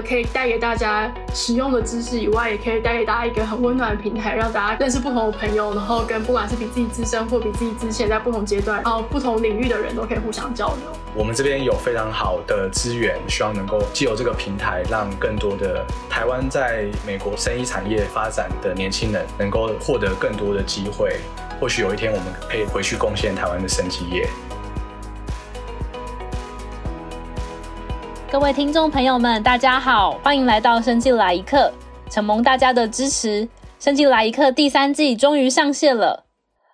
[0.00, 10.78] 了可以带给大家实用的知识以外，也可以带给大家一个很温暖的平台，让大家认识不同的朋友，然后跟不管是比自己资深或比自己之前在不同阶段，然后不同领域的人都可以互相交流。
[11.14, 21.16] 我们这边有非常好的资源，希望能够借由这个平台，让更多的台湾在美国生意产业发展的年轻人能够获得更多的机会。
[21.60, 24.28] 或许有一天，我们可以回去贡献台湾的生技业。
[28.30, 31.72] 各位听众朋友们，大家好，欢迎来到《生计来一课》，
[32.14, 33.44] 承蒙大家的支持，
[33.80, 36.26] 《生计来一课》第三季终于上线了。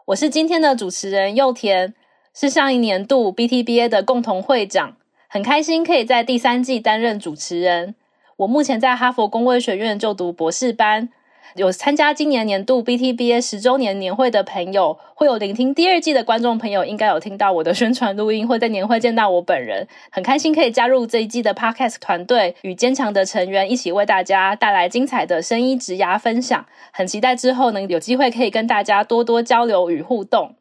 [0.09, 1.95] 我是今天的主持人幼田，
[2.35, 4.99] 是上一年度 BTBA 的共同会长，
[5.31, 7.95] 很开心可以在第三季担任主持人。
[8.37, 11.09] 我目前在哈佛工位学院就读博士班。
[11.55, 19.87] 有参加今年年度 BTBA 十周年年会的朋友，会有聆听第二季的观众朋友，应该有听到我的宣传录音，会在年会见到我本人。
[20.11, 26.67] 很开心可以加入这一季的 Podcast 团队，与坚强的成员一起为大家带来精彩的声音职涯分享。
[26.93, 30.57] 很期待之后能有机会可以跟大家多多交流与互动。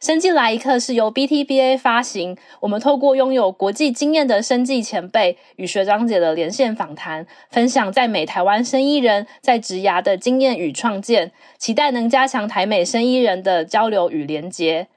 [0.00, 14.88] 生技来一课是由 BTBA 发行，我们透过拥有国际经验的生技前辈与学长姐的连线访谈，分享在美台湾生医人在职涯的经验与创建，期待能加强台美生医人的交流与连结。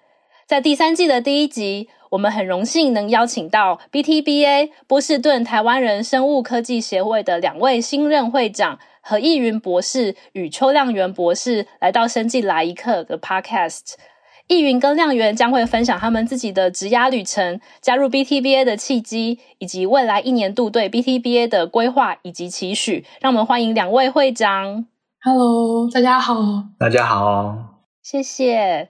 [0.45, 13.93] 在第三季的第一集，我们很荣幸能邀请到 BTBA 波士顿台湾人生物科技协会的两位新任会长何翊筠博士与邱亮元博士来到生技来一课的 Podcast。
[14.49, 23.05] 翊筠跟亮源将会分享他们自己的职涯旅程、加入 BTBA 的契机，以及未来一年度对 BTBA 的规划以及期许。
[23.21, 24.87] 让我们欢迎两位会长。
[25.23, 26.35] Hello，大家好。
[26.79, 27.83] 大家好。
[28.01, 28.89] 谢谢。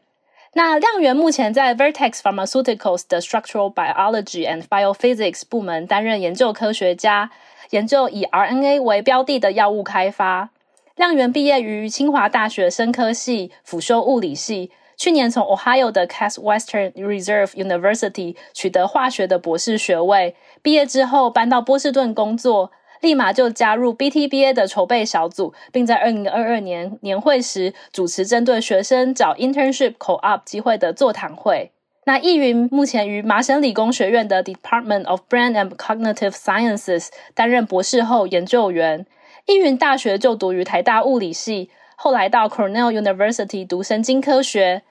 [0.53, 7.31] 那亮源目前在 Vertex Pharmaceuticals 的 Structural Biology and Biophysics 部门担任研究科学家，
[7.72, 10.51] 研究以 RNA 为标的的药物开发。
[10.95, 14.72] 亮源毕业于清华大学生科系，辅修物理系。
[14.99, 31.71] 去年从 Ohio 的 Case Western Reserve University 取得化学的博士学位，毕业之后搬到波士顿工作，立马就加入 BTBA 的筹备小组，并在二零二二年年会时主持针对学生找 internship co-op 机会的座谈会。
[32.03, 39.05] 那易云目前于麻省理工学院的 Department of Brain and Cognitive Sciences 担任博士后研究员。
[39.45, 44.81] 易云大学就读于台大物理系，后来到 Cornell University 读神经科学。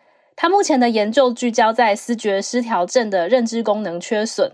[0.41, 4.53] 他目前的研究聚焦在思觉失调症的认知功能缺损。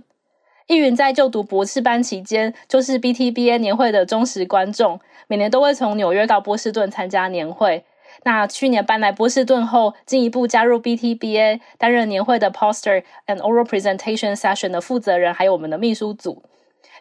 [0.66, 7.84] 易云在就读博士班期间，就是 BTBA 年会的忠实观众，每年都会从纽约到波士顿参加年会。
[8.22, 16.42] 那去年搬来波士顿后，进一步加入 BTBA，担任年会的 Poster and Oral Presentation Session 的负责人，还有我们的秘书组。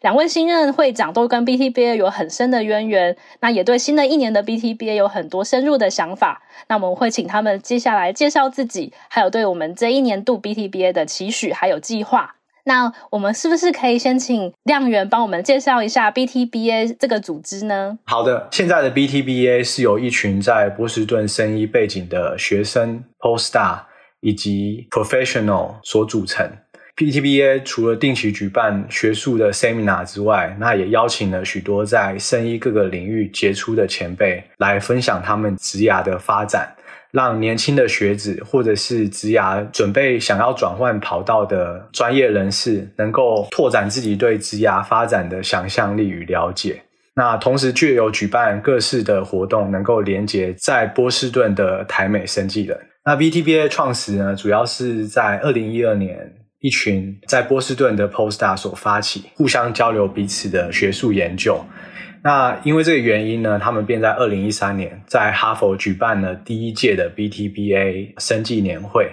[0.04, 6.42] 两位新任会长都跟 BTBA 有很深的渊源，那也对新的一年的 BTBA 有很多深入的想法。
[6.68, 12.36] 那我们会请他们接下来介绍自己，还有对我们这一年度 BTBA 的期许还有计划。
[12.66, 17.98] 那我们是不是可以先请亮源帮我们介绍一下 BTBA 这个组织呢？
[18.04, 23.80] 好的，现在的 BTBA 是由一群在波士顿生医背景的学生、Postdoc
[24.20, 26.46] 以及 Professional 所组成。
[26.96, 36.72] BTBA 除了定期举办学术的 Seminar 之外，那也邀请了许多在生医各个领域杰出的前辈来分享他们职涯的发展，
[37.10, 46.80] 让年轻的学子或者是职涯准备想要转换跑道的专业人士，能够拓展自己对职涯发展的想象力与了解。
[47.16, 52.80] 那同时，具有举办各式的活动，能够连接在波士顿的台美生技人。
[53.04, 56.32] 那 BTBA 创始呢，主要是在二零一二年。
[56.64, 61.62] 一群在波士顿的 Postdoc 所发起，互相交流彼此的学术研究。
[62.24, 69.12] 那因为这个原因呢，他们便在二零一三年在哈佛举办了第一届的 BTBA 生计年会。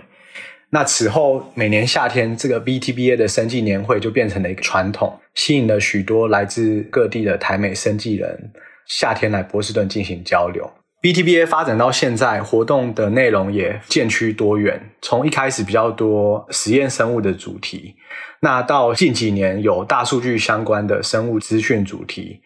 [0.69, 8.53] 那此后每年夏天，这个 BTBA 的生计年会就变成了一个传统，吸引了许多来自各地的台美生计人
[8.87, 10.71] 夏天来波士顿进行交流。
[11.03, 14.91] BTBA 发展到现在，活动的内容也渐趋多元。
[15.01, 17.97] 从一开始比较多实验生物的主题，
[18.41, 22.43] 那到近几年有大数据相关的生物资讯主题，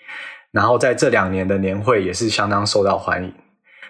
[0.52, 3.34] 然后在这两年的年会也是相当受到欢迎。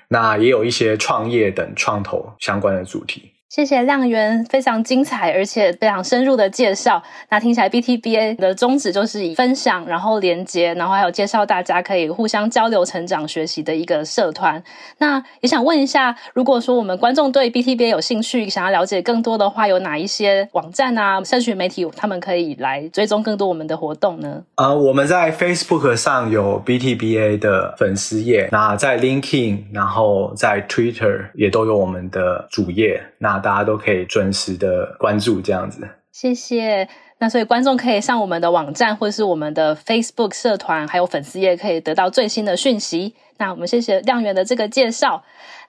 [0.08, 3.33] 那也有一些创业等创投相关的主题。
[3.54, 7.00] 谢谢亮源非常精彩而且非常深入的介绍。
[7.30, 14.60] 那听起来 BTBA 的宗旨就是以分享，然后连接，然后还有介绍大家可以互相交流、成长、学习的一个社团。
[14.98, 24.42] 那也想问一下，如果说我们观众对 BTBA 有兴趣，想要了解更多的话，有哪一些网站啊、社群媒体，他们可以来追踪更多我们的活动呢？
[24.56, 33.00] 呃，我们在 Facebook 上有 BTBA 的粉丝页，那在 LinkedIn，然后在 Twitter 也都有我们的主页。
[33.18, 36.88] 那大家都可以准时的关注这样子，谢谢。
[37.19, 43.14] 那所以观众可以上我们的网站或是我们的 Facebook 社团，还有粉丝页，可以得到最新的讯息。
[43.38, 45.23] 那我们谢谢亮源的这个介绍。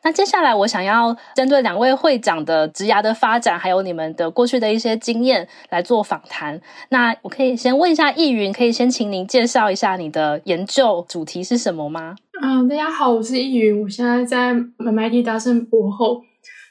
[0.03, 6.59] 那接下来我想要针对两位会长的职涯的发展，还有你们的过去的一些经验来做访谈。
[6.89, 12.15] 那我可以先问一下易云，可以先请您介绍一下你的研究主题是什么吗？
[12.41, 16.21] 嗯，大家好，我是易云，我现在在 MIT 达胜博后。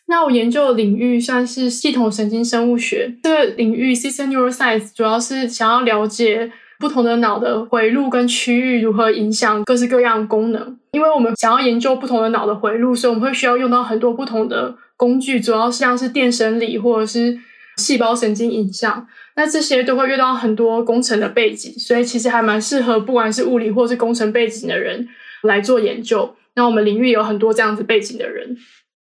[0.06, 10.78] 那我研究的领域算是系统神经生物学，这个领域 System Neuroscience 主要是想要了解不同的脑的回路跟区域如何影响各式各样的功能。
[10.92, 17.38] 因为我们想要研究不同的脑的回路，所以我们会需要用到很多不同的工具，主要是像是电生理或者是
[17.78, 19.06] 细胞神经影像。
[19.36, 25.08] 那这些都会遇到很多工程的背景，所以其实还蛮适合不管是物理或是工程背景的人
[25.42, 26.36] 来做研究。
[26.54, 28.56] 那我们领域有很多这样子背景的人。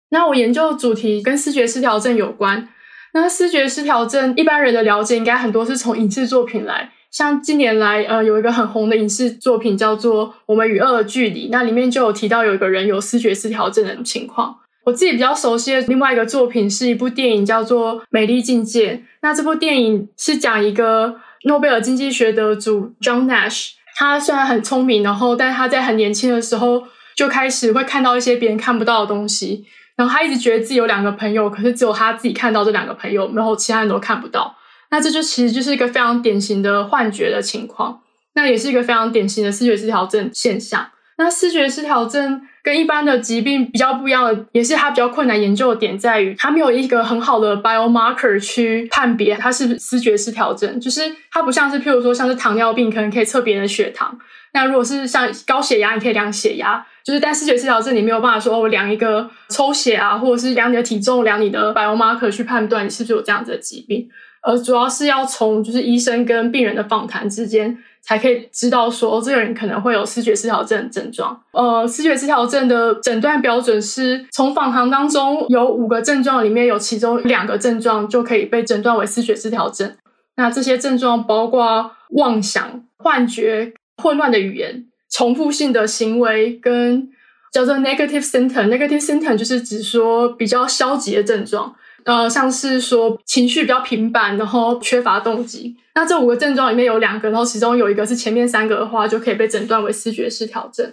[0.10, 2.70] 那我研究的主题跟思觉失调症有关。
[3.14, 14.58] 那思觉失调症一般人的了解应该很多是从影视作品来，像近年来呃有一个很红的影视作品叫做《我们与恶的距离》，那里面就有提到有一个人有思觉失调症的情况。
[14.84, 18.94] 我自己比较熟悉的另外一个作品是一部电影叫做《美丽境界》。
[19.22, 26.84] 那这部电影是讲一个诺贝尔经济学得主 John Nash，他虽然很聪明，然后但他在很年轻的时候
[27.16, 29.66] 就开始会看到一些别人看不到的东西。
[29.98, 34.56] 然后他一直觉得自己有两个朋友，可是只有他自己看到这两个朋友，然后其他人都看不到。
[34.90, 38.00] 那这就其实就是一个非常典型的幻觉的情况，
[38.36, 40.88] 那也是一个非常典型的视觉失调症现象。
[41.18, 51.02] 那视觉失调症跟一般的疾病比较不一样的，也是它比较困难研究的点在于，它没有一个很好的 biomarker 去判别它是不是思觉失调症，就是
[51.32, 54.16] 它不像是譬如说像是糖尿病，可能可以测别人的血糖。
[54.54, 56.86] 那如果是像高血压，你可以量血压。
[57.08, 64.10] 就是但思觉失调症，你没有办法说我量一个抽血啊，或者是量你的体重、量你的 biomarker 去判断你是不是有这样子的疾病，
[64.42, 71.42] 而主要是要从就是医生跟病人的访谈之间，才可以知道说这个人可能会有思觉失调症的症状。
[71.54, 79.96] 呃，思觉失调症的诊断标准是从访谈当中有五个症状里面有其中两个症状就可以被诊断为思觉失调症。
[80.36, 84.87] 那这些症状包括妄想、幻觉、混乱的语言。
[85.10, 87.10] 重复性的行为跟
[87.52, 91.74] 叫做 negative symptom，negative symptom 就是指说比较消极的症状，
[92.04, 95.76] 呃，像是说情绪比较平板，然后缺乏动机。
[95.96, 100.92] 那这五个症状里面有两个，然后其中有一个是前面三个的话，就可以被诊断为视觉失调症。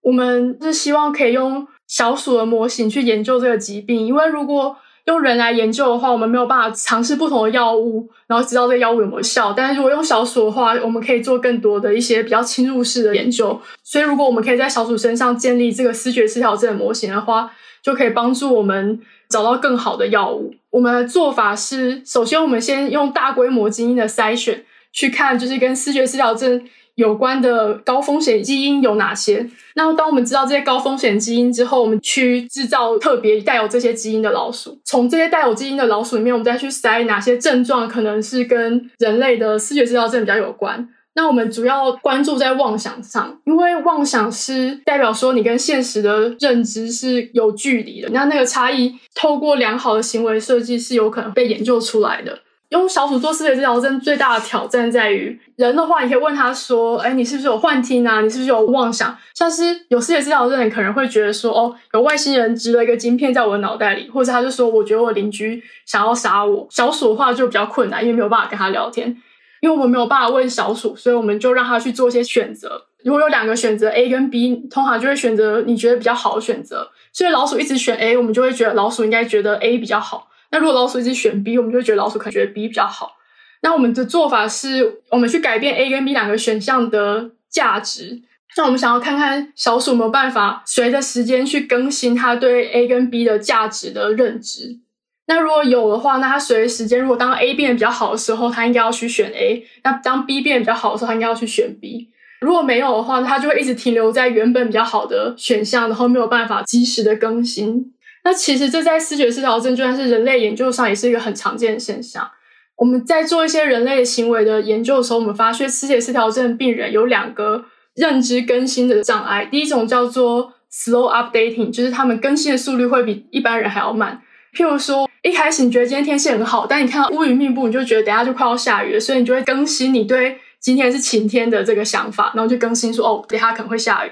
[0.00, 4.76] 我们是希望可以用小鼠的模型去研究这个疾病，因为如果
[5.06, 9.52] 用人来研究的话，我们没有办法尝试不同的药物，然后知道这个药物有没有效。
[9.52, 13.60] 但是如果用小鼠的话，我们可以做更多的一些比较侵入式的研究。
[13.82, 17.50] 所以，如果我们可以在小鼠身上建立这个视觉失调症模型的话，
[17.82, 20.54] 就可以帮助我们找到更好的药物。
[20.70, 26.64] 我们的做法是，首先我们先用大规模基因的筛选去看，就是跟视觉失调症。
[26.96, 29.48] 有关的高风险基因有哪些？
[29.74, 34.78] 那当我们知道这些高风险基因之后，我们去制造特别带有这些基因的老鼠。
[34.84, 40.88] 从这些带有基因的老鼠里面，我们再去筛哪些症状可能是跟人类的视觉失调症比较有关。
[41.14, 48.08] 那我们主要关注在妄想上，因为妄想是代表说你跟现实的认知是有距离的。
[48.12, 52.38] 那那个差异，透过良好的行为设计是有可能被研究出来的。
[52.72, 58.22] 用小鼠做思觉治疗症最大的挑战在于，人的话，你可以问他说：“哎，你是不是有幻听啊？
[58.22, 59.14] 你是不是有妄想？
[59.34, 66.66] 像是有思觉治疗症的人可能会觉得说，哦，有外星人植了一个晶片在我的脑袋里，或者他就说，我觉得我邻居想要杀我。
[66.70, 69.14] 小鼠的话就比较困难，因为没有办法跟他聊天，
[69.60, 72.86] 因为我们没有办法问小鼠，所以我们就让他去做一些选择。
[73.04, 76.88] 如果有两个选择 A 跟 B，通常就会选择你觉得比较好的选择。
[77.12, 83.16] 所以老鼠一直选 A，我们就会觉得老鼠应该觉得 A 比较好。”那如果老鼠一直选 B，我们就会觉得老鼠可能觉得 B 比较好。
[83.62, 88.20] 那我们的做法是，我们去改变 A 跟 B 两个选项的价值。
[88.56, 94.78] 那我们想要看看小鼠有没有办法随着时间去更新它对 A 跟 B 的价值的认知。
[95.26, 102.10] 那如果有的话，那它随着时间，如果当 A 变得比较好的时候，它应该要去选 A；那当 B 变得比较好的时候，它应该要去选 B。
[102.40, 107.94] 如果没有的话，它就会一直停留在原本比较好的选项，然后没有办法及时的更新。
[108.24, 112.30] 那其实这在思觉失调症，就算是人类研究上，也是一个很常见的现象。
[112.76, 117.64] 我们在做一些人类行为的研究的时候，我们发现思觉失调症病人有两个
[117.94, 119.44] 认知更新的障碍。
[119.44, 124.22] 第一种叫做 slow updating，就是他们更新的速率会比一般人还要慢。
[124.54, 134.10] 譬如说，一开始你觉得今天天气很好，但你看到乌云密布，你就觉得等下就快要下雨了，所以你就会更新你对今天是晴天的这个想法，然后就更新说哦，等下可能会下雨。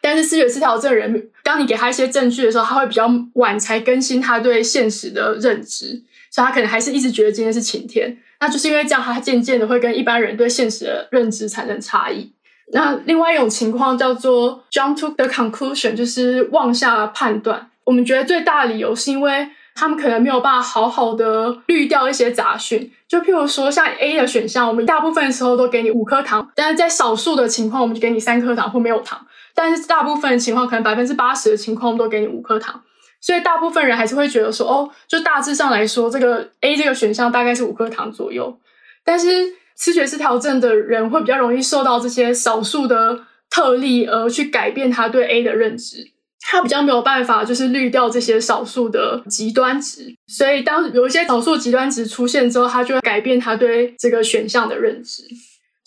[0.00, 8.18] 但是视觉失调症人，当你给他一些证据的时候，他会比较晚才更新他对现实的认知，所以他可能还是一直觉得今天是晴天。
[8.40, 12.32] 那就是因为这样，他渐渐的会跟一般人对现实的认知产生差异。
[12.72, 17.68] 那另外一种情况叫做 jump to the conclusion，就是妄下判断。
[17.84, 19.48] 我们觉得最大的理由是因为。
[19.72, 29.24] 他们可能没有办法好好的滤掉一些杂讯，就譬如说像 A 的选项，我们大部分时候都给你五颗糖，但是在少数的情况，我们就给你三颗糖或没有糖。
[29.62, 32.82] 但是大部分情况，可能百分之八十的情况，都给你五颗糖。
[33.20, 38.58] 所以大部分人还是会觉得说，哦，就大致上来说，这个 A 这个选项大概是五颗糖左右。
[39.04, 46.10] 但是思觉失调症的人会比较容易受到这些少数的特例而去改变他对 A 的认知。
[46.42, 55.24] 他比较没有办法，就是滤掉这些少数的极端值，所以当有一些少数极端值出现之后，他就会改变他对这个选项的认知。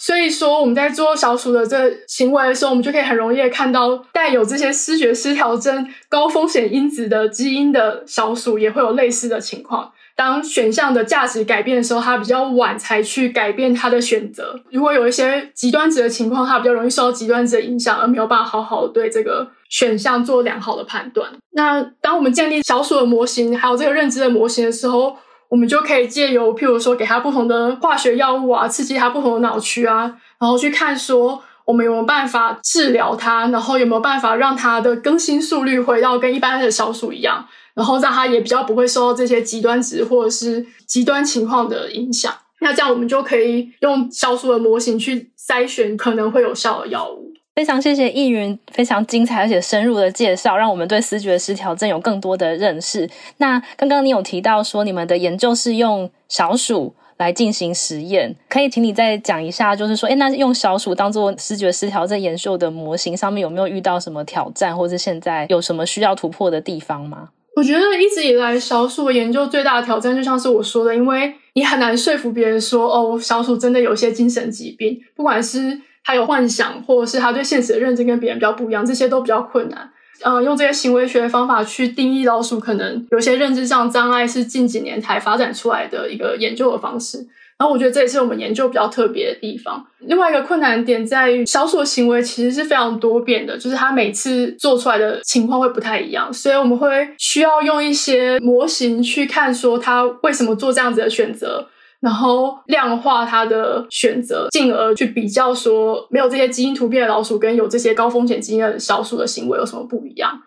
[0.06, 9.94] 所以说，我们在做小鼠的这行为的时候，我们就可以很容易看到带有这些思觉失调症高风险因子的基因的小鼠也会有类似的情况。
[10.14, 14.60] 当选项的价值改变的时候，它比较晚才去改变它的选择。
[14.72, 21.32] 如果有一些极端值的情况，它比较容易受到极端值的影响，而没有办法好好对这个选项做良好的判断。
[21.52, 25.16] 那当我们建立小鼠的模型，还有这个认知的模型的时候，
[25.54, 37.46] 我们就可以借由譬如说给它不同的化学药物啊，刺激它不同的脑区啊，然后去看说我们有没有办法治疗它，然后有没有办法让它的更新速率回到跟一般的小鼠一样。
[37.76, 42.34] 然后让它也比较不会受到这些极端值或者是极端情况的影响。
[42.62, 47.23] 那这样我们就可以用小鼠的模型去筛选可能会有效的药物。
[47.56, 53.08] 非常谢谢易云非常精彩而且深入的介绍，让我们对思觉失调症有更多的认识。
[53.38, 67.30] 那刚刚你有提到说你们的研究是用小鼠来进行实验，可以请你再讲一下，就是说，诶，那用小鼠当做思觉失调症研究的模型上面有没有遇到什么挑战，或是现在有什么需要突破的地方吗？
[67.56, 79.90] 我觉得一直以来小鼠研究最大的挑战，就像是我说的，因为你很难说服别人说，哦，小鼠真的有些精神疾病，不管是他有幻想，或者是他对现实的认知跟别人比较不一样，这些都比较困难。
[80.26, 87.28] 嗯、用这些行为学的方法去定义老鼠可能有些认知上障碍，是近几年才发展出来的一个研究的方式。
[87.58, 89.86] 然后我觉得这也是我们研究比较特别的地方。
[90.00, 101.68] 另外一个困难点在于，小鼠的行为其实是非常多变的，就是它每次做出来的情况会不太一样，所以我们会需要用一些模型去看说它为什么做这样子的选择，
[102.04, 110.38] 然后量化它的选择，进而去比较说没有这些基因突变的老鼠跟有这些高风险基因的小鼠的行为有什么不一样。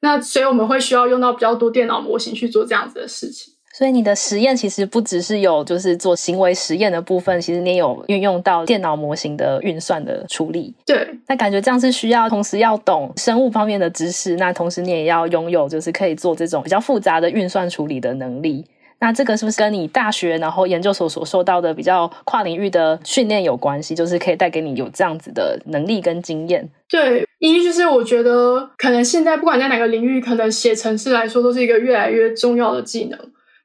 [0.00, 3.54] 那所以我们会需要用到比较多电脑模型去做这样子的事情。
[3.72, 10.74] 所以你的实验其实不只是有就是做行为实验的部分，其实你也有运用到电脑模型的运算的处理。
[10.84, 18.66] 对，那感觉这样是需要同时要懂生物方面的知识，那同时你也要拥有就是可以做这种比较复杂的运算处理的能力。
[18.98, 23.94] 那这个是不是跟你大学然后研究所所受到的比较跨领域的训练有关系？
[23.94, 26.68] 就是可以带给你有这样子的能力跟经验？
[26.88, 33.18] 对，一就是我觉得可能现在不管在哪个领域，可能写程式来说都是一个越来越重要的技能。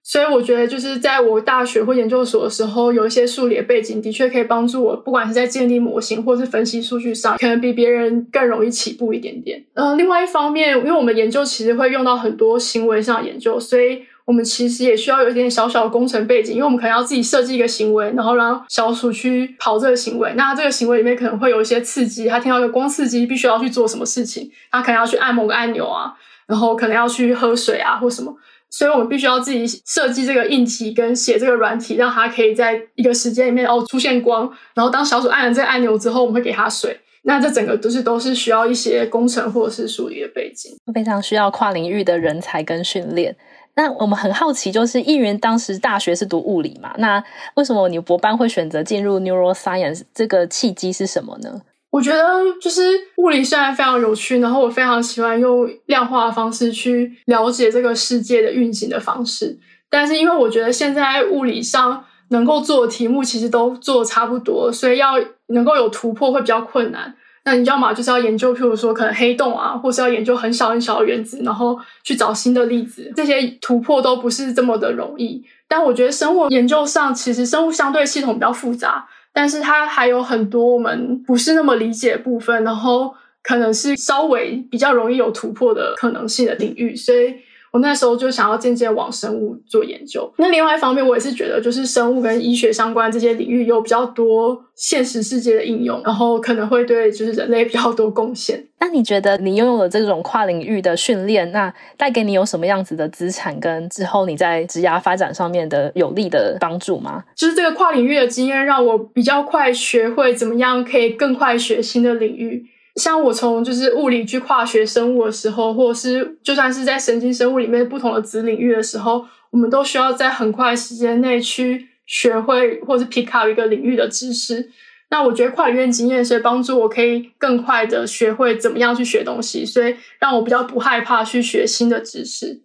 [0.04, 9.64] 所以我觉得，就是在我大学或研究所的时候，有一些数理的背景，的确可以帮助我，不管是在建立模型或是分析数据上，可能比别人更容易起步一点点。
[9.76, 20.34] 嗯，另外一方面，因为我们研究其实会用到很多行为上的研究，所以我们其实也需要有一点小小的工程背景，因为我们可能要自己设计一个行为，然后让小鼠去跑这个行为。
[20.36, 26.14] 那这个行为里面可能会有一些刺激，它听到一个光刺激，必须要去做什么事情，它可能要去按某个按钮啊，
[26.48, 28.36] 然后可能要去喝水啊，或什么。
[28.70, 36.98] 所以我们必须要自己设计这个硬体跟写这个软体，让它可以在一个时间里面哦出现光，然后当小鼠按了这个按钮之后，我们会给它水。
[37.24, 43.36] 那这整个都是都是需要一些工程或者是数理的背景，非常需要跨领域的人才跟训练。
[43.76, 46.94] 那我们很好奇，就是议员当时大学是读物理嘛？
[46.98, 47.24] 那
[47.56, 50.02] 为什么你博班会选择进入 neuroscience？
[50.14, 51.62] 这个契机是什么呢？
[51.90, 52.24] 我觉得
[52.62, 52.82] 就是
[53.18, 59.60] 物理虽然非常有趣，然后我非常喜欢用量化的方式去了解这个世界的运行的方式，
[59.90, 65.16] 但是因为我觉得现在物理上能够做的题目其实都做得差不多，所以要
[65.48, 67.14] 能够有突破会比较困难。
[67.44, 75.44] 那你要么就是要研究，譬如说可能黑洞啊，或是要研究很小很小的原子，然后去找新的粒子，这些突破都不是这么的容易。
[75.68, 87.36] 但我觉得生物研究上，其实生物相对系统比较复杂，但是它还有很多我们不是那么理解的部分，然后可能是稍微比较容易有突破的可能性的领域，所以。
[87.72, 90.32] 我那时候就想要渐渐往生物做研究。
[90.38, 98.62] 那另外一方面，我也是觉得，就是生物跟医学相关这些领域有比较多现实世界的应用，然后可能会对就是人类比较多贡献。
[98.80, 107.24] 那你觉得你拥有了这种跨领域的训练，那带给你有什么样子的资产，跟之后你在职涯发展上面的有利的帮助吗？
[107.36, 112.66] 就是这个跨领域的经验，让我比较快学会怎么样可以更快学新的领域。
[112.96, 124.70] 像我从就是物理去跨学生物的时候，或者是就算是在神经生物里面不同的子领域的时候，我们都需要在很快时间内去学会或是 pick up 一个领域的知识。
[125.10, 132.62] 那我觉得跨领域经验，所以帮助我可以更快的学会怎么样去学东西，所以让我比较不害怕去学新的知识。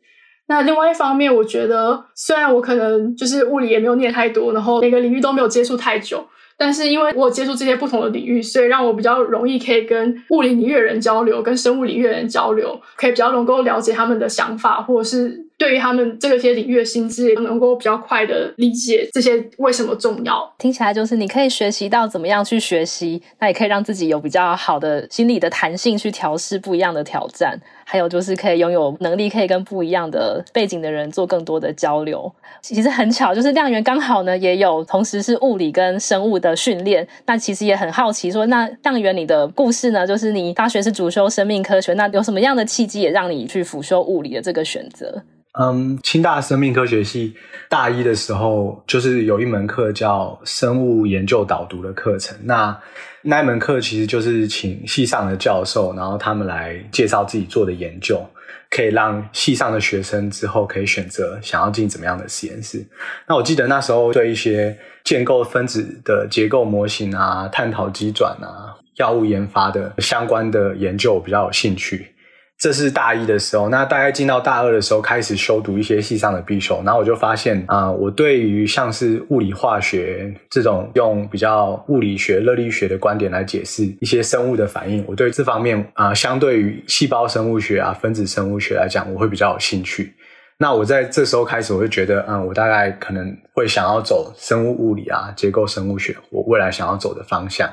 [0.49, 6.25] 那另外一方面，我觉得虽然我可能就是物理也没有念太多，然后每个领域都没有接触太久。
[6.59, 20.55] 但是因为我接触这些不同的领域，所以让我比较容易可以跟物理领域的人交流，跟生物领域的人交流，可以比较能够了解他们的想法，或者是对于他们这个些领域的心智，也能够比较快的理解这些为什么重要。
[20.59, 27.61] 听起来就是你可以学习到怎么样去学习，那也可以让自己有比较好的心理的弹性去调试不一样的挑战。
[27.89, 32.31] 还有就是可以拥有能力，可以跟不一样的背景的人做更多的交流。
[32.61, 37.07] 其实很巧，就是亮源刚好呢也有同时是物理跟生物的训练。
[37.27, 45.23] 那其实也很好奇说，那亮源你的故事呢，就是你大学是主修生命科学，那有什么样的契机也让你去辅修物理的这个选择？
[45.59, 47.35] 嗯，清大生命科学系
[47.69, 52.37] 大一的时候，就是有一门课叫生物研究导读的课程。
[52.45, 52.79] 那
[53.23, 58.23] 那一门课其实就是请系上的教授，然后他们来介绍自己做的研究，
[58.71, 62.87] 可以让系上的学生之后可以选择想要进怎么样的实验室。
[63.27, 72.13] 那我记得那时候对一些建构分子的结构模型啊、探讨机转啊、药物研发的相关的研究比较有兴趣。
[72.59, 90.15] 这是大一的时候，那大概进到大二的时候，开始修读一些系上的必修，然后我就发现啊、我对于像是物理化学这种用比较物理学、热力学的观点来解释一些生物的反应，我对这方面啊、相对于细胞生物学啊、分子生物学来讲，我会比较有兴趣。
[90.59, 97.71] 那我在这时候开始，我就觉得，嗯，我大概可能会想要走生物物理啊、结构生物学，我未来想要走的方向。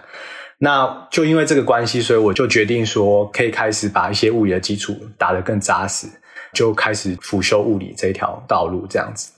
[0.58, 6.08] 那就因为这个关系，所以我就决定说，可以开始把一些物理的基础打得更扎实，
[6.54, 9.32] 就开始辅修物理这一条道路这样子。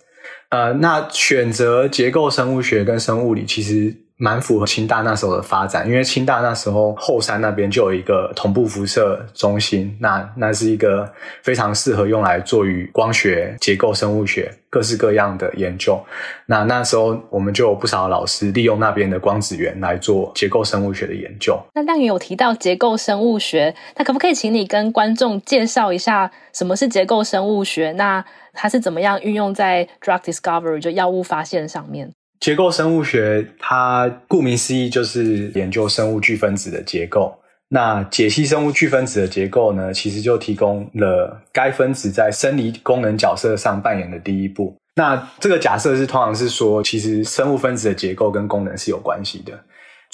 [0.50, 4.05] 呃，那选择结构生物学跟生物理，其实。
[4.18, 11.12] 蛮符合清大那时候的发展，因为清大那时候后山那边就有一个同步辐射中心，那那是一个
[11.44, 16.02] 非常适合用来做与光学、结构生物学各式各样的研究。
[16.46, 21.60] 那那时候我们就有不少老师利用那边的光子源来做结构生物学的研究。
[21.74, 27.92] 那亮元有提到结构生物学，那可不可以请你跟观众介绍一下什么是结构生物学？
[27.92, 28.24] 那
[28.54, 32.10] 它是怎么样运用在 drug discovery 就药物发现上面？
[32.46, 37.36] 结构生物学，它顾名思义就是研究生物聚分子的结构。
[37.70, 44.78] 那解析生物聚分子的结构呢，其实就提供了该分子在生理功能角色上扮演的第一步。
[44.96, 49.60] 那这个假设是通常是说，其实生物分子的结构跟功能是有关系的。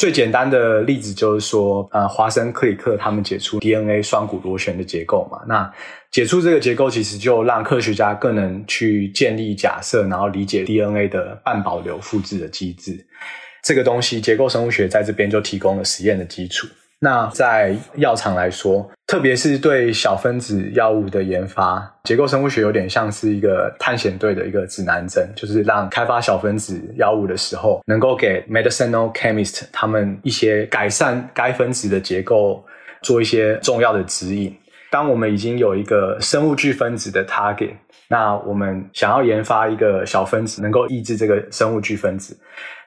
[0.01, 5.39] 最简单的例子就是说，呃，华生、克里克他们解出 DNA 双股螺旋的结构嘛。
[5.47, 5.71] 那
[6.09, 13.05] 解出这个结构，其实就让科学家更能去建立假设，然后理解 DNA 的半保留复制的机制。
[13.61, 16.65] 这个东西，结构生物学在这边就提供了实验的基础。
[17.03, 32.63] 那在药厂来说，特别是对小分子药物的研发，结构生物学有点像是一个探险队的一个指南针，就是让开发小分子药物的时候，能够给 medicinal chemist 他们一些改善该分子的结构，
[33.01, 34.55] 做一些重要的指引。
[34.91, 37.71] 当我们已经有一个生物巨分子的 target，
[38.11, 42.37] 那我们想要研发一个小分子，能够抑制这个生物巨分子。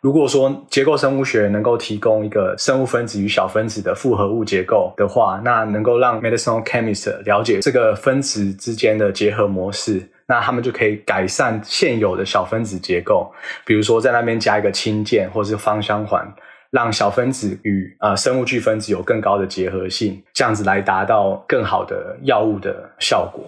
[0.02, 13.32] 如果说结构生物学能够提供一个生物分子与小分子的复合物结构的话，那能够让 medicinal chemist 了解这个分子之间的结合模式，那他们就可以改善现有的小分子结构，
[13.64, 16.30] 比如说在那边加一个氢键或是芳香环。
[16.70, 23.44] 让小分子与呃生物巨分子有更高的结合性，这样子来达到更好的药物的效果。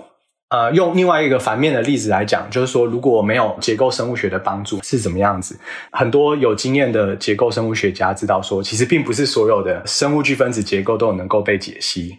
[0.48, 5.58] 呃，用另外一个反面的例子来讲，就是说，如果没有结构生物学的帮助，是怎么样子？
[5.90, 12.16] 很多有经验的结构生物学家知道说，其实并不是所有的生物聚分子结构都能够被解析。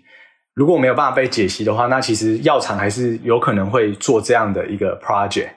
[0.54, 5.52] 如果没有办法被解析的话，那其实药厂还是有可能会做这样的一个 project。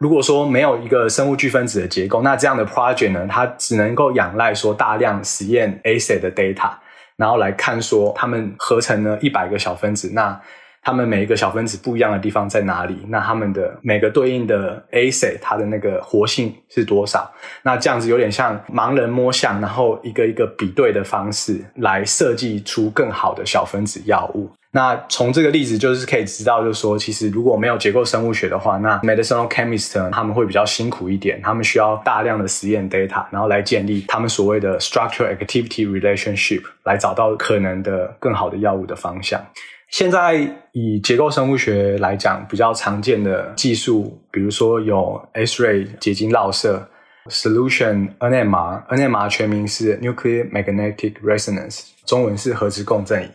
[0.00, 6.72] 如果说没有一个生物聚分子的结构，那这样的 project 呢，它只能够仰赖说大量实验 assay 的 data，
[7.16, 10.40] 然后来看说它们合成了一百个小分子，那。
[10.86, 12.96] 他们每一个小分子不一样的地方在哪里？
[13.08, 17.28] 那他们的每个对应的 a s e 它的那个活性是多少？
[17.64, 24.48] 那这样子有点像盲人摸象，然后一个一个比对的方式来设计出更好的小分子药物。
[24.70, 39.44] 那从这个例子就是可以知道，就是说，其实如果没有结构生物学的话，那 medicinal chemist 呢，他们会比较辛苦一点，他们需要大量的实验 data，然后来建立他们所谓的 structure activity relationship，来找到可能的更好的药物的方向。
[39.90, 40.34] 现在
[40.72, 46.88] 以结构生物学来讲，比较常见的技术，比如说有 X-ray 结晶绕射、
[47.30, 53.30] Solution NMR，NMR 全名是 Nuclear Magnetic Resonance，中文是核磁共振仪。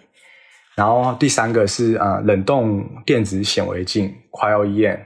[0.76, 5.00] 然后第三个是啊、呃、冷冻电子显微镜 Cryo-EM。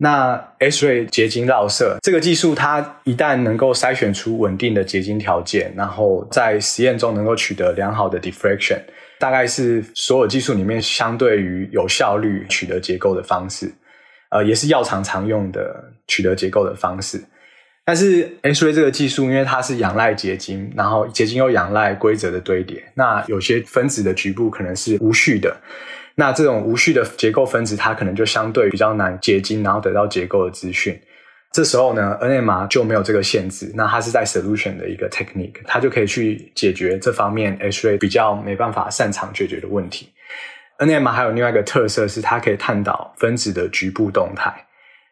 [0.00, 8.80] 那 X-ray 结晶绕射这个技术，它一旦能够筛选出稳定的结晶条件，然后在实验中能够取得良好的 diffraction。
[9.18, 13.72] 大概是所有技术里面相对于有效率取得结构的方式，
[14.30, 17.22] 呃，也是药厂常用的取得结构的方式。
[17.84, 25.56] 但是 X-ray 这个技术，因为它是仰赖结晶，然后结晶又仰赖规则的堆叠，那有些分子的局部可能是无序的，
[26.14, 31.00] 那这种无序的结构分子，它可能就相对比较难结晶，然后得到结构的资讯。
[31.58, 40.12] 这时候呢，NMR 就没有这个限制，那它是在 solution 的一个 technique，它就可以去解决这方面 X-ray 比较没办法擅长解决的问题。
[40.78, 44.54] NMR 还有另外一个特色是，它可以探讨分子的局部动态。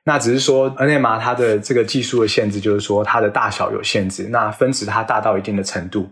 [0.05, 4.29] 那只是说 NMR 它的这个技术的限制，就是说它的大小有限制。
[4.31, 6.09] 那分子它大到一定的程度，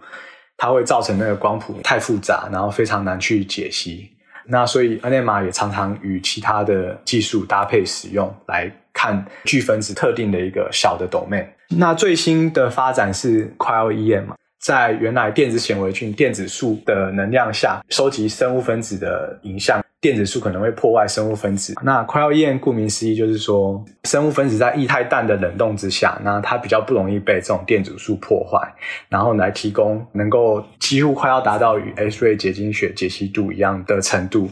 [0.57, 4.11] 它会造成那个光谱太复杂，然后非常难去解析。
[4.47, 11.47] 那所以 NMR 也常常与其他的技术搭配使用，来看聚分子特定的一个小的 domain。
[11.71, 14.27] 那最新的发展是 Cryo-EM，
[14.61, 19.83] 在原来电子显微镜电子束的能量下，收集生物分子的影像。
[20.05, 21.73] 电子束可能会破坏生物分子。
[21.83, 28.71] 那 cryo- 电顾名思义就是说，生物分子在液态氮的冷冻之下，那它比较不容易被这种电子束破坏，
[29.09, 34.51] 然后来提供能够几乎快要达到与 X-ray 结晶学解析度一样的程度。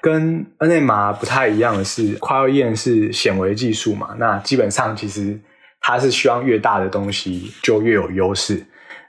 [0.00, 5.36] 跟 NMR 不太一样的是 cryo- 电是显微技术嘛，那基本上其实
[5.80, 8.64] 它是希望越大的东西就越有优势。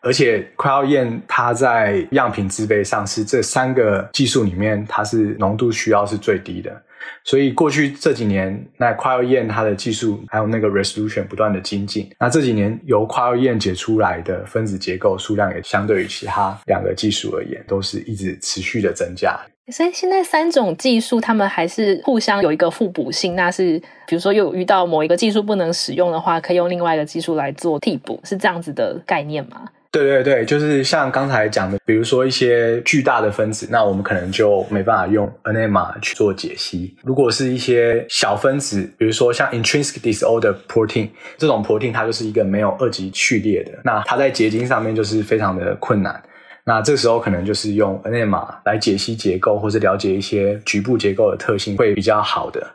[0.06, 6.80] 而且 Cryo-EM 它在样品制备上是这三个技术里面，它是浓度需要是最低的。
[7.24, 12.10] 所以过去这几年，那 Cryo-EM 它的技术还有那个 resolution 不断的精进。
[12.20, 19.40] 那这几年由 Cryo-EM 解出来的分子结构数量也相对于其他两个技术而言，都是一直持续的增加。
[19.72, 23.36] 所以现在三种技术，它们还是互相有一个互补性。
[23.36, 29.66] 那是比如说，又有遇到某一个技术不能使用的话，可以用另外一个技术来做替补，是这样子的概念吗？
[29.92, 36.95] 对对对，就是像刚才讲的，比如说一些巨大的分子，那我们可能就没办法用 NMR 去做解析。
[37.04, 46.22] 如果是一些小分子，比如说像 intrinsic disorder protein 这种 protein，它就是一个没有二级序列的，那它在结晶上面就是非常的困难。
[46.64, 52.66] 那这时候可能就是用 NMR 来解析结构，或是了解一些局部结构的特性会比较好的。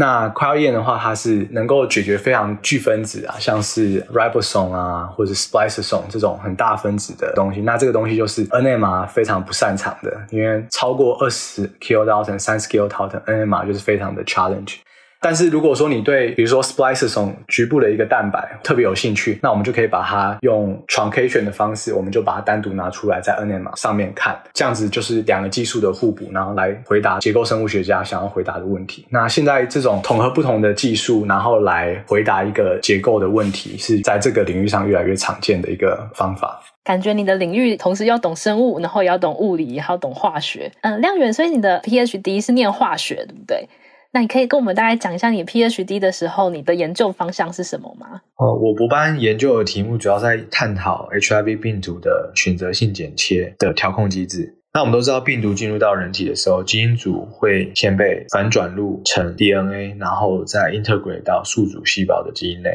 [0.00, 7.62] 那 Cryo-EM 的话，它是能够解决非常巨分子啊，像是 ribosome 啊，或者 spliceosome 这种很大分子的东西。
[7.62, 14.76] 那这个东西就是 NMR 非常不擅长的，因为超过二十 kilodalton、三十 kilodalton，NMR 就是非常的 challenge。
[15.20, 29.06] 但是如果说你对比如说 spliceosome 局部的一个蛋白特别有兴趣，那我们就可以把它用 truncation 的方式，我们就把它单独拿出来在 NMR 上面看，这样子就是两个技术的互补，然后来回答结构生物学家想要回答的问题。
[29.10, 36.60] 那现在这种统合不同的技术，然后来回答一个结构的问题，是在这个领域上越来越常见的一个方法。
[36.84, 40.72] 感觉你的领域同时要懂生物，然后也要懂物理，还要懂化学。
[40.80, 43.68] 嗯，亮远，所以你的 PhD 是念化学，对不对？
[44.12, 48.22] 那你可以跟我们大概讲一下你 PhD 的时候，你的研究方向是什么吗？
[48.36, 54.54] 哦，我博班研究的题目主要在探讨 HIV 病毒的选择性剪切的调控机制。
[54.72, 62.70] 那我们都知道，病毒进入到人体的时候，基因组会先被反转录成 DNA，然后再 integrate 到宿主细胞的基因内。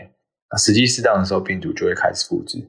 [0.51, 2.59] 那时机适当的时候，病毒就会开始复制。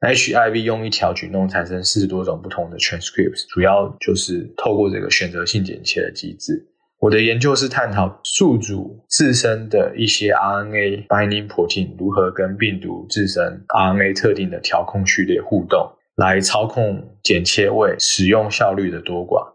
[0.00, 6.66] HIV 用一条菌弄产生四十多种不同的 transcripts，主要就是透过这个选择性剪切的机制。
[7.02, 15.84] 我的研究是探讨宿主自身的一些 RNA binding protein 如何跟病毒自身 RNA 特定的调控序列互动，
[16.14, 19.48] 来操控剪切位使用效率的多寡。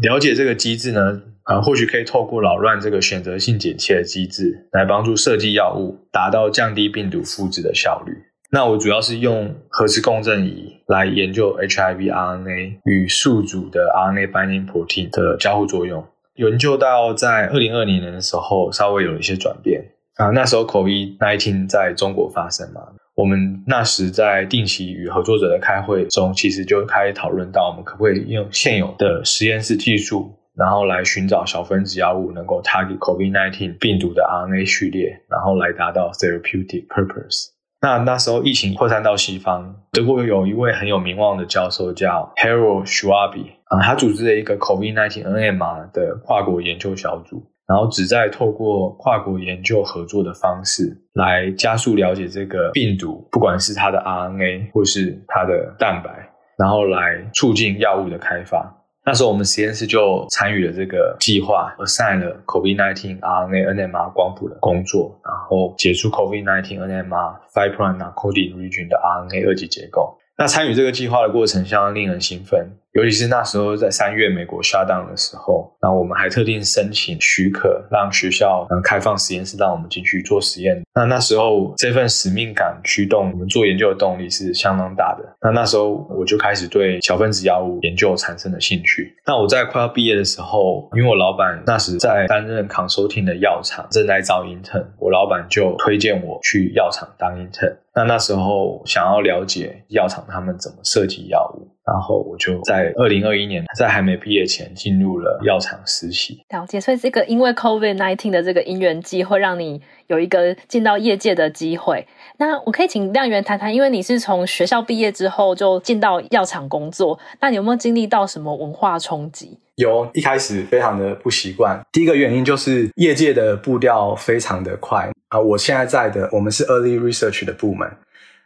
[0.00, 8.14] 了解这个机制呢，啊，或许可以透过扰乱这个选择性剪切的机制，来帮助设计药物，达到降低病毒复制的效率。
[8.50, 16.02] 那我主要是用核磁共振仪来研究 HIV RNA 与宿主的 RNA binding protein 的交互作用，
[16.36, 19.84] 研究到在二零二零年的时候，稍微有一些转变
[20.16, 20.30] 啊。
[20.30, 22.80] 那时候 COVID-19 在中国发生嘛，
[23.14, 30.32] 我们那时在定期与合作者的开会中，其实就开始讨论到，我们可不可以用现有的实验室技术。
[30.56, 37.48] 然后来寻找小分子药物能够 target COVID-19 病毒的 RNA 序列，然后来达到 therapeutic purpose。
[37.86, 56.10] 那那时候疫情扩散到西方，德国有一位很有名望的教授叫 Harold Schwabe 啊，他组织了一个 COVID-19 NMR 的跨国研究小组，然后旨在透过跨国研究合作的方式来加速了解这个病毒，不管是它的 RNA 或是它的蛋白，
[56.58, 58.68] 然后来促进药物的开发。
[59.08, 70.18] 那时候我们实验室就参与了这个计划，assign 了 COVID-19 RNA NMR 光谱的工作，然后解出 COVID-19 NMR five prime non-coding region 的 RNA 二级结构。
[70.36, 80.82] 那参与这个计划的过程相当令人兴奋，尤其是那时候在三月美国 shutdown 的时候，那我们还特定申请许可，让学校能开放实验室，让我们进去做实验。
[80.94, 85.24] 那那时候这份使命感驱动我们做研究的动力是相当大的。
[85.42, 89.14] 那那时候我就开始对小分子药物研究产生了兴趣。
[89.26, 97.76] 那我在快要毕业的时候，因为我老板那时在担任 consulting 的药厂正在招 intern，我老板就推荐我去药厂当 intern。
[97.94, 106.42] 那那时候想要了解药厂他们怎么设计药物，然后我就在二零二一年在还没毕业前进入了药厂实习。
[106.48, 112.06] 了解，所以这个因为 COVID nineteen 的这个因缘机会，让你有一个进到业界的机会。
[112.38, 119.56] 那我可以请亮源谈谈，因为你是从学校毕业之后就进到药厂工作，那你有没有经历到什么文化冲击？
[119.76, 121.80] 有，一开始非常的不习惯。
[121.92, 125.38] 第一个原因就是业界的步调非常的快啊！
[125.38, 127.86] 我现在在的，我们是 Early Research 的部门。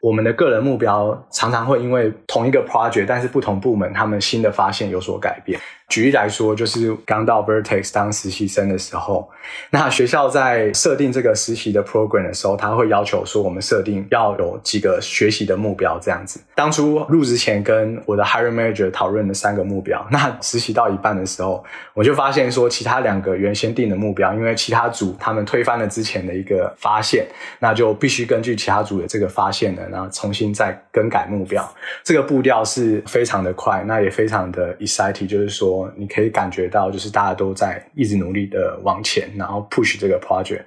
[0.01, 5.61] 我们的个人目标常常会因为同一个 project，但是不同部门他们新的发现有所改变。
[5.91, 9.29] 举例来说，就是刚到 Vertex 当实习生的时候，
[9.71, 16.41] 那学校在设定这个实习的 program 的时候，他会要求说我们设定要有几个学习的目标这样子。
[16.55, 27.27] 当初入职前跟我的 hiring manager 讨论了三个目标，那实习到一半的时候，我就发现说其他两个原先定的目标，因为其他组他们推翻了之前的一个发现，
[27.59, 31.69] 那就必须根据其他组的这个发现呢，然后重新再更改目标。
[32.05, 35.80] 这个步调是非常的快，那也非常的 exciting，就是说。
[35.97, 40.63] 你可以感觉到，就是大家都在一直努力的往前，然后 push 这个 project。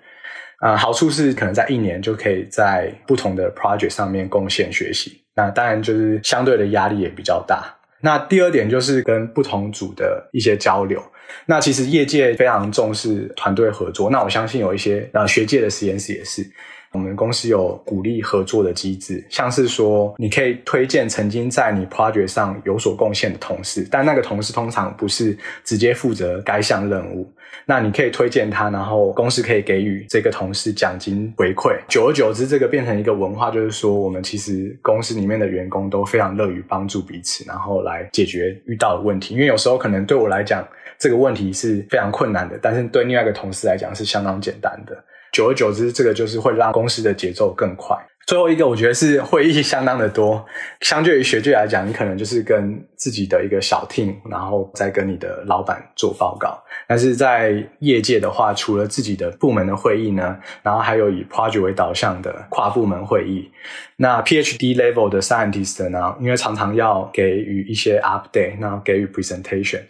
[0.61, 5.21] 呃，好处是可能在一年就可以在不同的 project 上面贡献学习。
[5.35, 7.63] 那当然就是相对的压力也比较大。
[7.99, 11.03] 那第二点就是跟不同组的一些交流。
[11.45, 14.09] 那其实业界非常重视团队合作。
[14.09, 16.49] 那我相信有一些呃学界的实验室也是。
[16.93, 27.27] 我们公司有鼓励合作的机制，像是说，你可以推荐曾经在你 project 上有所贡献的同事，但那个同事通常不是直接负责该项任务，
[27.65, 31.75] 那你可以推荐他，然后公司可以给予这个同事奖金回馈。
[31.87, 39.33] 久而久之，这个变成一个文化，就是说，我们其实公司里面的员工都非常乐于帮助彼此，然后来解决遇到的问题。
[39.33, 40.63] 因为有时候可能对我来讲，
[40.99, 45.03] 这个问题是非常困难的，但是对另外一个同事来讲是相当简单的。
[45.33, 47.97] 久而久之，这个就是会让公司的节奏更快。
[48.25, 50.45] 最后一个，我觉得是会议相当的多。
[50.79, 56.57] 相对于学界来讲，你可能就是跟自己的一个小 team，然后再跟你的老板做报告。
[56.87, 63.51] 但是在业界的话，除了自己的部门的会议呢，然后还有以 project 为导向的跨部门会议。
[63.97, 69.81] 那 PhD level 的 scientist 呢，因为常常要给予一些 update，那给予 presentation。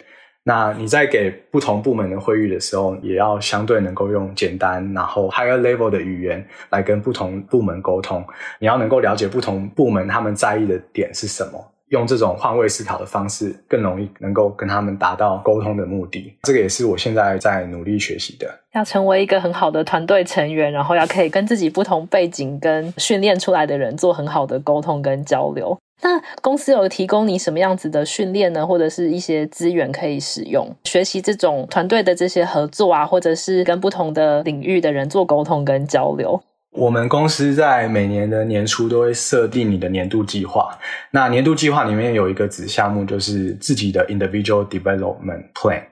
[0.46, 8.22] 那你在给不同部门的会议的时候，也要相对能够用简单然后 higher level 的语言来跟不同部门沟通。
[8.58, 16.36] 你要能够了解不同部门他们在意的点是什么，用这种换位思考的方式，更容易能够跟他们达到沟通的目的。
[16.42, 18.46] 这个也是我现在在努力学习的。
[18.74, 25.78] 要成为一个很好的团队成员，然后要可以跟自己不同背景跟训练出来的人做很好的沟通跟交流。
[26.02, 28.66] 那公司有提供你什么样子的训练呢？
[28.66, 36.42] 或者是一些资源可以使用，学习这种团队的这些合作啊，或者是跟不同的领域的人做沟通跟交流？
[36.72, 40.76] 我们公司在每年的年初都会设定你的年度计划。
[41.12, 45.84] 那年度计划里面有一个子项目，就是自己的 individual development plan。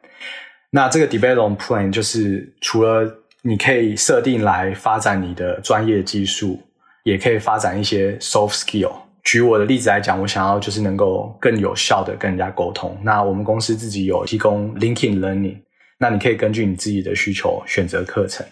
[0.71, 3.09] 那这个 development plan 就是除了
[3.43, 6.61] 你可以设定来发展你的专业技术，
[7.05, 8.93] 也可以发展一些 soft skill。
[9.25, 12.99] 举我的例子来讲，我想要就是能够更有效的跟人家沟通。
[13.03, 15.59] 那我们公司自己有提供 LinkedIn Learning，
[15.99, 18.45] 那你可以根据你自己的需求选择课程。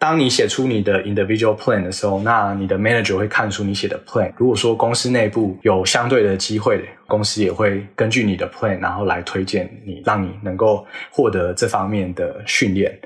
[0.00, 4.32] 当你写出你的 individual plan 的时候，那你的 manager 会看出你写的 plan。
[4.36, 12.96] 如果说公司内部有相对的机会，公司也会根据你的 plan，然后来推荐你，让你能够获得这方面的训练。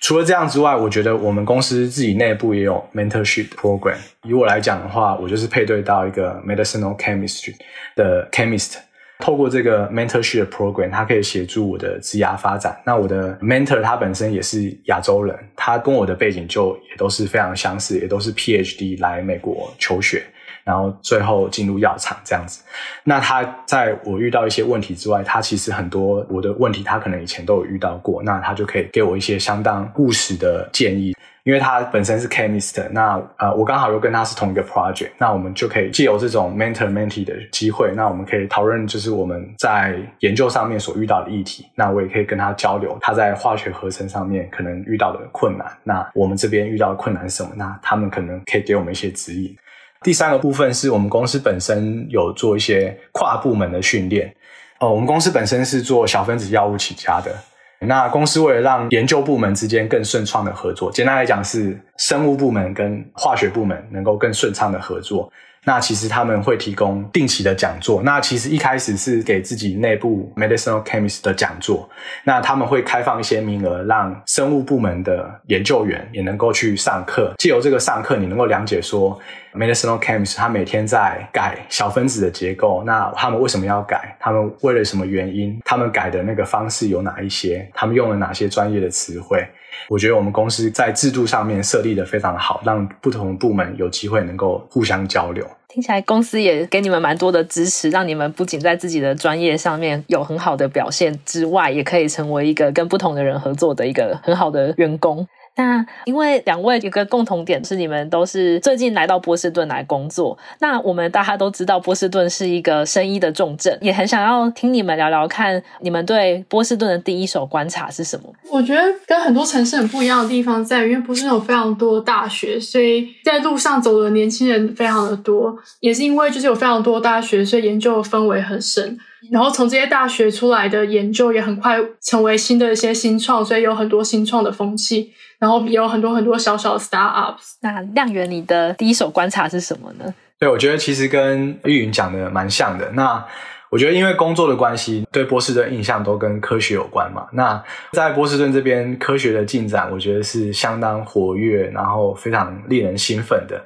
[0.00, 3.96] 除了这样之外，我觉得我们公司自己内部也有 mentorship program。
[4.22, 7.54] 以我来讲的话，我就是配对到一个 medicinal chemistry
[7.96, 8.76] 的 chemist。
[9.18, 12.80] 透过这个 mentorship program，他可以协助我的职涯发展。
[12.86, 20.22] 那我的 mentor 他本身也是亚洲人，他跟我的背景就也都是非常相似，也都是 PhD 来美国求学，
[20.68, 22.62] 然后最后进入药厂这样子。
[23.04, 31.16] 那他在我遇到一些问题之外，他其实很多我的问题他可能以前都有遇到过，那他就可以给我一些相当务实的建议。
[31.44, 47.50] 因为他本身是 chemist，那呃，我刚好又跟他是同一个 project，那我们就可以借由这种 mentor-mentee 的机会，那我们可以讨论就是我们在研究上面所遇到的议题，那我也可以跟他交流他在化学合成上面可能遇到的困难，那我们这边遇到的困难是什么？
[47.56, 49.56] 那他们可能可以给我们一些指引。
[50.02, 54.32] 第三个部分是我们公司本身有做一些跨部门的训练，
[54.78, 57.34] 哦，我们公司本身是做小分子药物起家的。
[57.80, 65.30] 那公司为了让研究部门之间更顺畅的合作，简单来讲是生物部门跟化学部门能够更顺畅的合作。
[65.68, 68.02] 那其实他们会提供定期的讲座。
[68.02, 71.86] 那其实一开始是给自己内部 medicinal chemist 的讲座。
[72.24, 77.34] 那他们会开放一些名额，让生物部门的研究员也能够去上课。
[77.36, 79.20] 借由这个上课，你能够了解说。
[79.54, 82.84] Medicinal chemist，他每天在改小分子的结构。
[82.84, 84.16] 那他们为什么要改？
[84.20, 85.58] 他们为了什么原因？
[85.64, 87.68] 他们改的那个方式有哪一些？
[87.74, 89.46] 他们用了哪些专业的词汇？
[89.88, 95.44] 我觉得我们公司在制度上面设立的非常好，让不同的部门有机会能够互相交流。
[95.68, 105.28] 听起来公司也给你们蛮多的支持，让你们不仅在自己的专业上面有很好的表现之外，也可以成为一个跟不同的人合作的一个很好的员工。
[105.58, 110.38] 那因为两位有个共同点是，你们都是最近来到波士顿来工作。
[110.60, 118.32] 那我们大家都知道，波士顿是一个生医的重镇，也很想要听你们聊聊看，你们对波士顿的第一手观察是什么？
[118.48, 125.56] 我觉得跟很多城市很不一样的地方在于，因为波士顿有非常多大学，所以在路上走的年轻人非常的多。
[125.80, 128.96] 也是因为就是有非常多大学，所以研究的氛围很深。
[129.32, 135.12] 然后从这些大学出来的研究也很快成为新的一些新创，所以有很多新创的风气。
[135.38, 137.54] 然后也有很多很多小小的 startups。
[137.60, 140.14] 那亮元，你的第一手观察是什么呢？
[140.38, 142.90] 对，我觉得其实跟玉云讲的蛮像的。
[142.92, 143.24] 那
[143.70, 147.26] 我觉得因为工作的关系，对波士顿印象都跟科学有关嘛。
[147.32, 153.62] 那在波士顿这边，科学的进展，我觉得是相当活跃，然后非常令人兴奋的。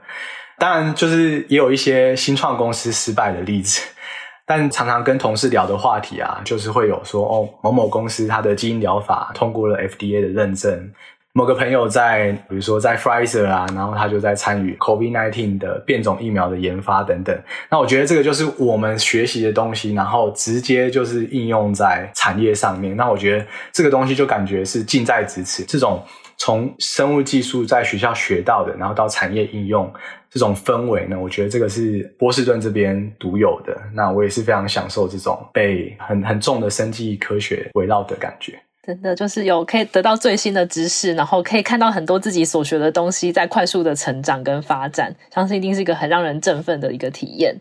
[0.58, 3.80] 当然，就是也有一些新创公司失败的例子。
[4.44, 10.92] 但常常跟同事聊的话题啊，就是会有说哦，某某公司它的基因疗法通过了 FDA 的认证。
[11.34, 17.34] 某个朋友在，比如说在 Pfizer 啊，然后他就在参与 COVID-19 的变种疫苗的研发等等。
[17.70, 22.94] 那我觉得这个就是我们学习的东西，然后直接就是应用在产业上面。
[22.98, 25.64] 那我觉得这个东西就感觉是近在咫尺。
[25.64, 26.04] 这种
[26.36, 29.90] 从生物技术在学校学到的，然后到产业应用
[30.28, 33.74] 这种氛围呢，我觉得这个是波士顿这边独有的。
[33.94, 38.60] 那我也是非常享受这种被很很重的生技科学围绕的感觉。
[38.84, 47.54] 真的就是有可以得到最新的知识，然后可以看到很多自己所学的东西在快速的成长跟发展，相信一定是一个很让人振奋的一个体验。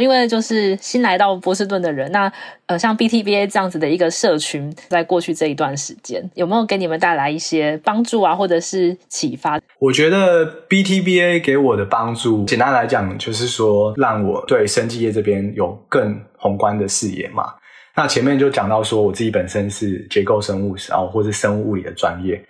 [0.00, 2.32] 因为就是新来到波士顿的人，那
[2.66, 9.60] 呃像 BTBA 这样子的一个社群，在过去这一段时间，有没有给你们带来一些帮助啊，或者是启发？
[9.78, 17.54] 我觉得 BTBA 给我的帮助，简单来讲就是说，让我对生技业这边有更宏观的视野嘛。
[17.96, 22.44] 那前面就讲到说，我自己本身是结构生物啊，或是生物物理的专业。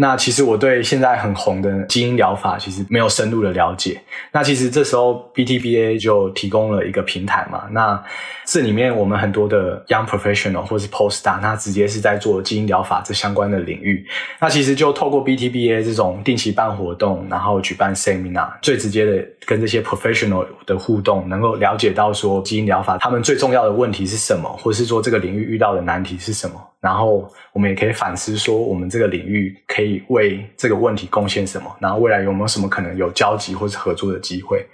[0.00, 4.00] 那其实我对现在很红的基因疗法其实没有深入的了解。
[4.32, 7.64] 那其实这时候 BTBA 就提供了一个平台嘛。
[7.70, 8.02] 那
[8.46, 14.02] 这里面我们很多的 young professional 或是 postdoc，那直接是在做基因疗法这相关的领域。
[14.40, 26.54] 那其实就透过 BTBA 这种定期办活动，然后举办 seminar，最直接的跟这些 professional 的互动，能够了解到说基因疗法他们最重要的问题是什么，或是说这个领域遇到的难题是什么。
[26.80, 34.66] 然后我们也可以反思说，我们这个领域可以为这个问题贡献什么，然后未来有没有什么可能有交集或是合作的机会？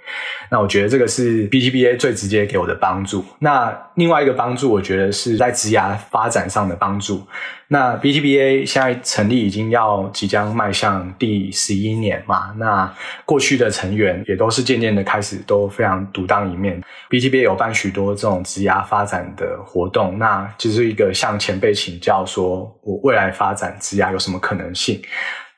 [0.49, 3.25] 那我觉得这个是 BTBA 最直接给我的帮助。
[3.39, 7.21] 那另外一个帮助，我觉得是在职涯发展上的帮助。
[7.69, 12.93] 那 BTBA 现在成立已经要即将迈向第十一年嘛，那
[13.25, 16.81] 过去的成员也都是渐渐的开始都非常独当一面。
[17.09, 25.01] BTBA 有办许多这种职涯发展的活动，那就是一个向前辈请教，说我未来发展职涯有什么可能性。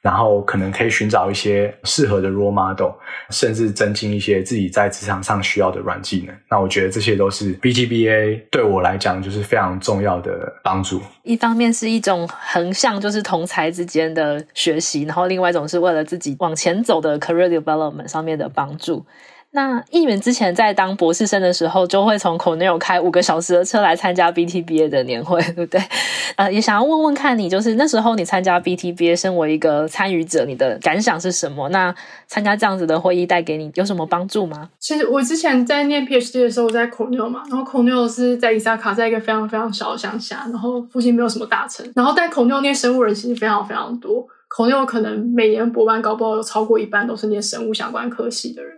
[0.01, 2.91] 然后可能可以寻找一些适合的 role model，
[3.29, 6.35] 甚至增进一些自己在职场上需要的软技能。
[6.49, 11.01] 那我觉得这些都是 B G B A 对我来讲就是非常重要的帮助。
[11.23, 19.05] 一方面是一种横向，就是同才之间的学习，然后另外一种是为了自己往前走的 career development 上面的帮助。
[19.51, 25.81] 那议员之前在当博士生的时候，就会从 Cornell 开五个小时的车来参加 BTBA 的年会，对不对？
[26.37, 31.67] 呃，也想要问问看你，就是那时候你参加 BTBA，身为一个参与者，你的感想是什么？
[31.69, 31.93] 那
[32.27, 34.69] 参加这样子的会议带给你有什么帮助吗？
[34.79, 48.77] 其实我之前在念 PhD 的时候，在 Cornell 嘛，然后 Cornell 是在伊萨卡，在一个非常非常小的乡下，然后附近没有什么大城，然后在 Cornell 念生物人其实非常非常多，Cornell 可能每年博班高不好有超过一半都是念生物相关科系的人。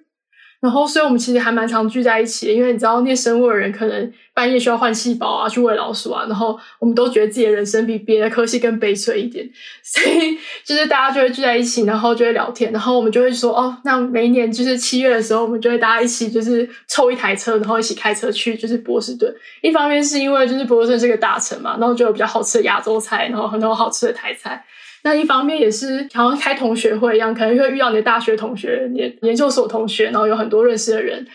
[0.62, 6.26] 然后，所以我们其实还蛮常聚在一起的，因为你知道，念生物的人可能半夜需要换细胞啊，去喂老鼠啊。
[6.30, 9.50] 然后，我们都觉得自己的人生比别的科系更悲催一点，
[9.84, 12.72] 所以就是大家就会聚在一起，然后就会聊天。
[12.72, 19.34] 然后我们就会说，哦，那每一年就是七月的时候，我们就会大家一起就是凑一台车，然后一起开车去就是波士顿。
[19.62, 24.64] 一方面是因为就是波士顿是个大城嘛，然后就有比较好吃的亚洲菜，然后很多好吃的台菜。
[25.04, 31.26] 那一方面也是好像开同学会一样，可能会遇到你的大学同学、研研究所同学，然后有很多认识的人，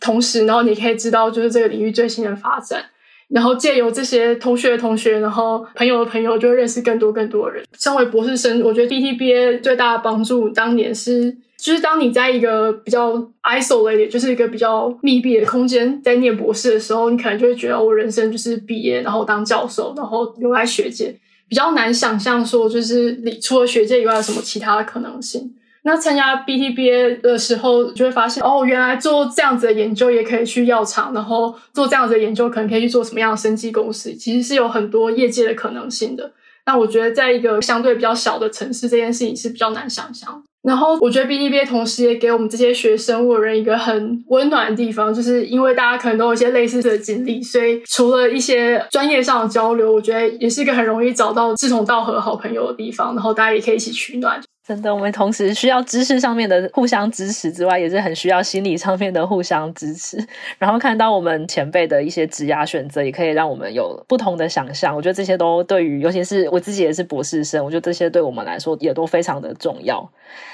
[0.00, 2.84] 同时，然后你可以知道就是这个领域最新的发展，
[3.28, 7.64] 然后借由这些同学的同学，然后朋友的朋友，就会认识更多更多的人。
[7.78, 21.14] 身为博士生，我觉得 BTBA 最大的帮助，当年是就是当你在一个比较 isolated，就是一个比较密闭的空间，在念博士的时候，你可能就会觉得我人生就是毕业，然后当教授，然后留在学界。
[21.54, 25.54] 比较难想象说，就是你除了学界以外有什么其他的可能性。
[25.82, 36.32] 那参加 BTBA 的时候，就会发现哦，原来做这样子的研究也可以去药厂，然后做这样子的研究可能可以去做什么样的生技公司，其实是有很多业界的可能性的。
[36.66, 40.42] 那我觉得，在一个相对比较小的城市，这件事情是比较难想象。
[40.62, 53.14] 然后，我觉得 BDBA 同时也给我们这些学生物人一个很温暖的地方，就是因为大家可能都有一些类似的经历，所以除了一些专业上的交流，我觉得也是一个很容易找到志同道合好朋友的地方。
[53.14, 54.40] 然后大家也可以一起取暖。
[54.66, 60.26] 真的，我们同时需要知识上面的互相支持之外，也是很需要心理上面的互相支持。
[60.58, 64.96] 然后看到我们前辈的一些职涯选择，也可以让我们有不同的想象。
[64.96, 70.10] 我觉得这些都对于，尤其是我自己也是博士生，我觉得这些对我们来说也都非常的重要。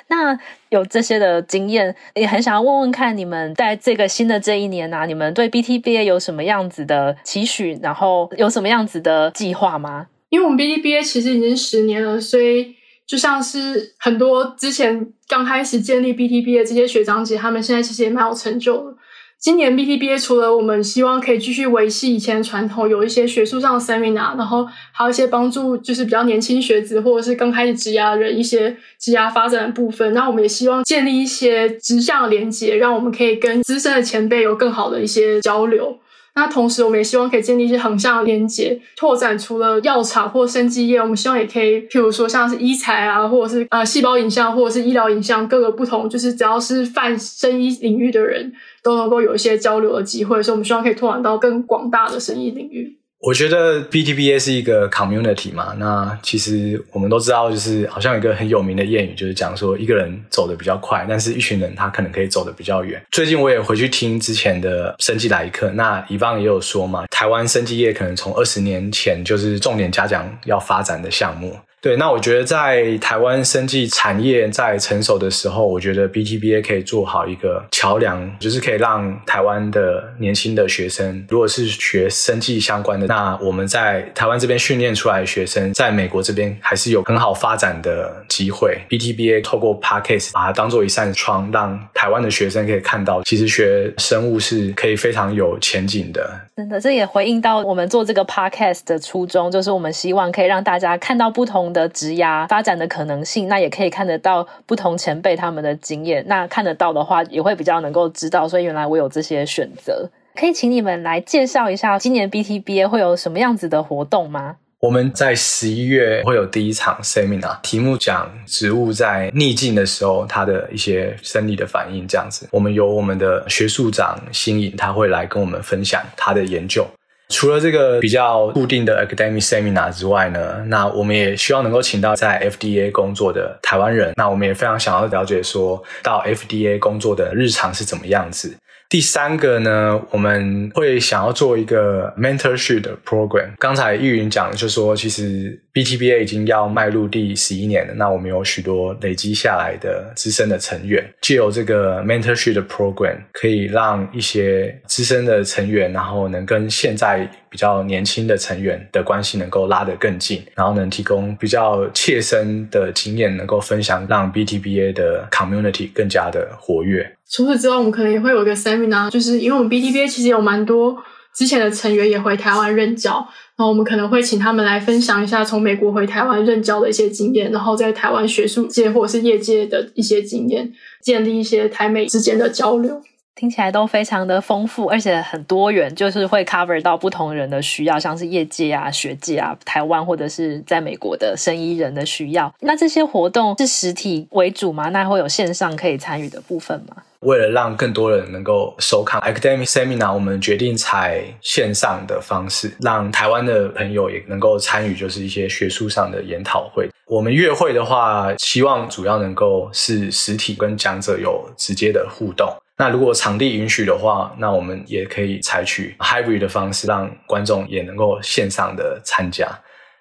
[0.09, 0.37] 那
[0.71, 7.79] 有这些的经验，也很想要问问看，你们在这个新的这一年啊，你们对 BTBA 有什么样子的期许？
[7.81, 10.09] 然后有什么样子的计划吗？
[10.31, 12.80] 因为我们 BTBA 其实已经十年了，所以。
[13.11, 18.97] 就像是很多之前刚开始建立 BTBA 的这些学长姐，他们现在其实也蛮有成就的。
[19.37, 30.15] 今年 BTBA 除了我们希望可以继续维系以前的传统，有一些学术上的 seminar，然后还有一些帮助，就是比较年轻学子或者是刚开始职涯的人一些职涯发展的部分。
[30.15, 35.99] 那我们也希望建立一些直向的连接，让我们可以跟资深的前辈有更好的一些交流。
[36.35, 48.53] 那同时，我们也希望可以建立一些横向的连接，拓展除了药厂或生技业，我们希望也可以，譬如说像是医材啊，或者是呃细胞影像，或者是医疗影像，各个不同，就是只要是泛生医领域的人
[48.83, 53.00] 都能够有一些交流的机会，所以我们希望可以拓展到更广大的生医领域。
[53.21, 63.01] 我觉得 BTBA 是一个 community 嘛，那其实我们都知道，就是好像有一个很有名的谚语，就是讲说一个人走得比较快，但是一群人他可能可以走得比较远。
[63.11, 71.55] 最近我也回去听之前的生技来客，那以方也有说嘛，台湾生技业可能从二十年前就是重点加奖要发展的项目。
[71.83, 88.79] 对，那我觉得在台湾生技产业在成熟的时候，我觉得 BTBA 可以做好一个桥梁，就是可以让台湾的年轻的学生，如果是学生技相关的，那我们在台湾这边训练出来的学生，在美国这边还是有很好发展的机会。
[88.91, 96.31] BTBA 透过 Podcast 把它当做一扇窗，让台湾的学生可以看到，其实学生物是可以非常有前景的。
[96.61, 106.23] 真的，这也回应到我们做这个 Podcast 的初衷，就是我们希望可以让大家看到不同的职涯发展的可能性，那也可以看得到不同前辈他们的经验。
[106.27, 110.11] 那看得到的话，也会比较能够知道，所以原来我有这些选择。
[110.35, 114.57] 可以请你们来介绍一下今年 BTBA 会有什么样子的活动吗？
[114.81, 122.49] 我们在十一月会有第一场 Seminar，题目讲植物在逆境的时候它的一些生理的反应，这样子。
[122.51, 126.87] 我们有我们的学术长新颖，他会来跟我们分享他的研究。
[127.29, 134.15] 除了这个比较固定的 academic seminar 之外呢，那我们也希望能够请到在 FDA 工作的台湾人。
[134.17, 138.57] 那我们也非常想要了解说到 FDA 工作的日常是怎么样子。
[138.91, 143.49] 第三个呢，我们会想要做一个 mentorship 的 program。
[143.57, 147.95] 刚才玉云讲的就是说，其实 BTBA 已经要迈入第十一年了。
[147.95, 167.17] 那我们有许多累积下来的资深的成员，借由这个 mentorship 的 program，可以让一些资深的成员，然后能跟现在比较年轻的成员的关系能够拉得更近，然后能提供比较切身的经验，能够分享，让 BTBA 的 community 更加的活跃。
[167.31, 170.97] 除此之外，我们可能也会有一个 seminar，就是因为我们 BTBA 其实有蛮多
[171.33, 173.25] 之前的成员也回台湾任教，
[173.61, 183.03] 然后我们可能会请他们来分享一下从美国回台湾任教的一些经验，然后在台湾学术界或者是业界的一些经验，建立一些台美之间的交流。
[183.41, 192.55] 听起来都非常的丰富，而且很多元，就是会 cover 到不同人的需要，像是业界啊、学界啊、台湾或者是在美国的生意人的需要。
[192.61, 194.91] 那这些活动是实体为主吗？
[194.91, 196.97] 那会有线上可以参与的部分吗？
[197.21, 206.91] 为了让更多人能够收看 academic seminar，我们决定采线上的方式，让台湾的朋友也能够参与，就是一些学术上的研讨会。
[207.07, 212.47] 我们月会的话，希望主要能够是实体跟讲者有直接的互动。
[212.81, 219.47] 那如果场地允许的话，那我们也可以采取 hybrid 的方式，让观众也能够线上的参加。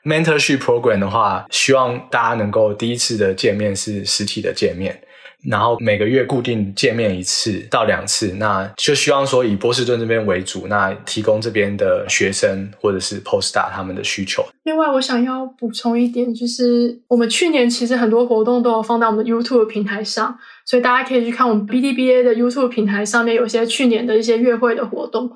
[0.06, 4.98] Mentorship program 的话，希望大家能够第一次的见面是实体的见面。
[5.44, 14.44] 然后每个月固定见面一次到两次，那就希望说以波士顿这边为主，那提供这边的学生或者是 postdoc 他们的需求。
[14.64, 25.32] 另外，我想要补充一点，就是我们去年其实很多活动都有放在我们 YouTube 平台上，所以大家可以去看我们 BDBA 的 YouTube 平台上面有些去年的一些月会的活动。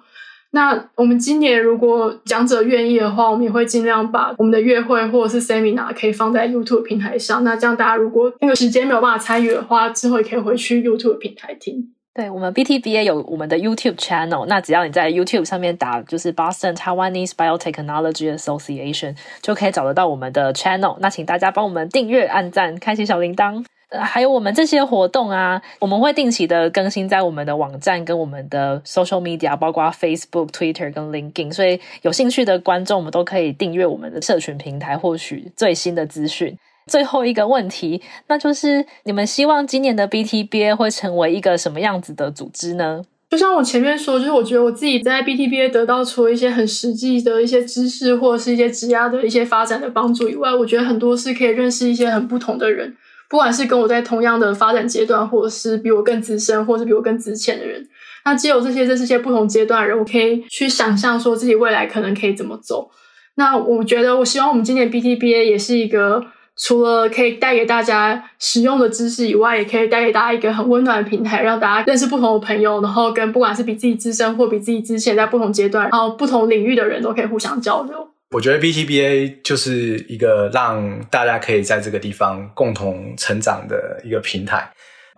[0.56, 7.44] 那我们今年如果讲者愿意的话，我们也会尽量把我们的月会或者是 Seminar 可以放在 YouTube 平台上。
[7.44, 11.92] 那这样大家如果那个时间没有办法参与的话，之后也可以回去 YouTube 平台听。
[12.14, 20.96] 对，我们 BTBA 有我们的 YouTube channel，那只要你在 YouTube 上面打就是 Boston Taiwanese Biotechnology Association，就可以找得到我们的 channel。
[21.00, 23.66] 那请大家帮我们订阅、按赞、开启小铃铛。
[24.02, 36.58] 还有我们这些活动啊，我们会定期的更新在我们的网站跟我们的 social media，包括 Facebook、Twitter 跟 LinkedIn，所以有兴趣的观众，我们都可以订阅我们的社群平台，获取最新的资讯。
[36.88, 43.04] 最后一个问题，那就是你们希望今年的 BTBA 会成为一个什么样子的组织呢？
[43.30, 52.96] 就像我前面说，就是我觉得我自己在 BTBA 得到除了一些很实际的一些知识，或者是一些职涯的一些发展的帮助以外，我觉得很多是可以认识一些很不同的人。
[53.34, 57.84] 不管是跟我在同样的发展阶段，或者是比我更资深，或者是比我更资浅的人，
[58.26, 62.92] 那既有这些这这些不同阶段的人，我可以去想象说自己未来可能可以怎么走。
[63.34, 66.24] 那我觉得，我希望我们今年 BTBA 也是一个
[66.56, 78.10] 除了可以带给大家实用的知识以外，也可以带给大家一个很温暖的平台，让大家认识不同的朋友，然后跟不管是比自己资深或比自己资浅，在不同阶段，然后不同领域的人都可以互相交流。
[78.34, 84.68] 我觉得 BTBA 就是一个让大家可以在这个地方共同成长的一个平台。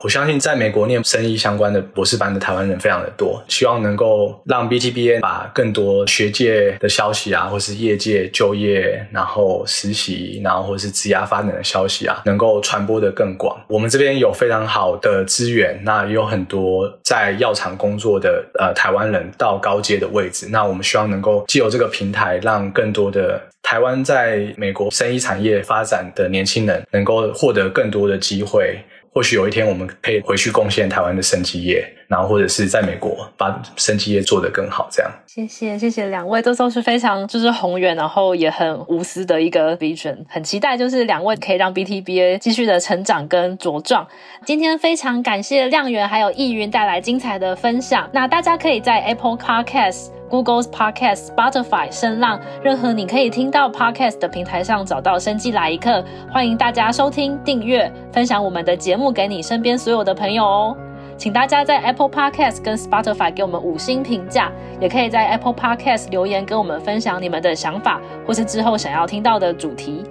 [0.01, 13.57] 我相信在美国念生医相关的博士班的台湾人非常的多，希望能够让 BTBA 把更多学界的消息啊，或是业界就业，然后实习，然后或是职涯发展的消息啊，能够传播的更广。
[13.67, 20.47] 我们这边有非常好的资源，那也有很多在药厂工作的呃台湾人到高阶的位置。
[20.51, 28.77] 那我们希望能够借由这个平台，让更多的台湾在美国生医产业发展的年轻人，能够获得更多的机会。
[29.15, 34.87] 或许有一天我们可以回去贡献台湾的生技业，然后或者是在美国把生技业做得更好。
[34.91, 44.05] 这样，谢谢谢谢两位，这都是非常就是宏远，然后也很无私的一个 vision，很期待就是两位可以让 BTBA 继续的成长跟茁壮。
[44.45, 48.09] 今天非常感谢亮源还有易云带来精彩的分享。
[48.11, 50.07] 那大家可以在 Apple Podcast。
[50.27, 55.99] Google's Podcast、Spotify、声浪，任何你可以听到 Podcast 的平台上找到《生技来一刻》，
[56.33, 60.77] 欢迎大家收听、订阅、分享我们的节目给你身边所有的朋友哦。
[61.17, 70.03] 请大家在 Apple Podcast 跟 Spotify 给我们五星评价，也可以在 Apple Podcast 留言跟我们分享你们的想法，或是之后想要听到的主题。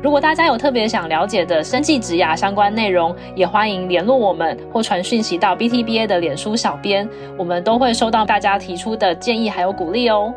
[0.00, 10.32] 如果大家有特别想了解的生技职涯相关内容，也欢迎联络我们或传讯息到 BTBA 的脸书小编，我们都会收到大家提出的建议还有鼓励哦。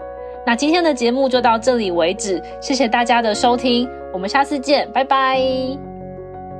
[0.47, 5.90] 那今天的节目就到这里为止，谢谢大家的收听，我们下次见，拜拜。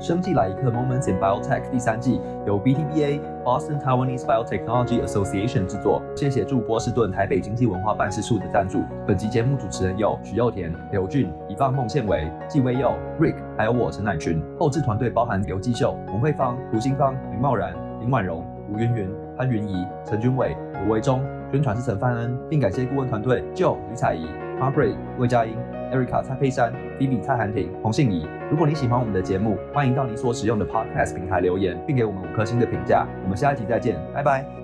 [0.01, 8.81] 生技来一刻 Moments in Biotech 第三季由 BTBA Boston Taiwanese Biotechnology Association 制作，谢谢驻波士顿台北经济文化办事处的赞助。
[9.05, 14.41] 本集节目主持人有许祐田、刘俊、以放孟宪伟、纪威佑、Rick，还有我陈乃群。
[14.59, 18.43] 后制团队包含刘继秀、文慧芳、胡新芳、林茂然、林婉容、
[18.73, 21.21] 吴云云、潘云仪、陈君伟、卢维忠。
[21.51, 24.25] 宣传是陈范恩，并感谢顾问团队 Joe 吕彩仪、
[24.59, 25.53] Margaret 魏佳音、
[25.91, 28.27] Erica 蔡佩珊、，Vivi 蔡涵婷、洪信怡。
[28.49, 33.05] 如果你喜欢我们的节目，欢迎到你所使用的 Podcast 平台留言，并给我们五颗星的评价。
[33.23, 34.60] 我们下一集再见，拜拜。